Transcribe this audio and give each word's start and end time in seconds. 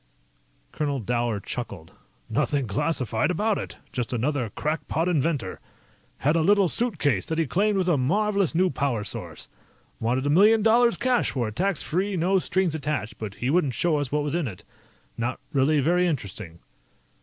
Colonel 0.71 0.99
Dower 0.99 1.39
chuckled. 1.39 1.93
"Nothing 2.27 2.65
classified 2.65 3.29
about 3.29 3.59
it. 3.59 3.77
Just 3.93 4.11
another 4.11 4.49
crackpot 4.49 5.07
inventor. 5.07 5.59
Had 6.17 6.35
a 6.35 6.41
little 6.41 6.67
suitcase 6.67 7.27
that 7.27 7.37
he 7.37 7.45
claimed 7.45 7.77
was 7.77 7.87
a 7.87 7.97
marvelous 7.97 8.55
new 8.55 8.71
power 8.71 9.03
source. 9.03 9.47
Wanted 9.99 10.25
a 10.25 10.31
million 10.31 10.63
dollars 10.63 10.97
cash 10.97 11.29
for 11.29 11.49
it, 11.49 11.55
tax 11.55 11.83
free, 11.83 12.17
no 12.17 12.39
strings 12.39 12.73
attached, 12.73 13.19
but 13.19 13.35
he 13.35 13.51
wouldn't 13.51 13.75
show 13.75 13.97
us 13.97 14.11
what 14.11 14.23
was 14.23 14.33
in 14.33 14.47
it. 14.47 14.65
Not 15.19 15.39
really 15.53 15.79
very 15.81 16.07
interesting." 16.07 16.61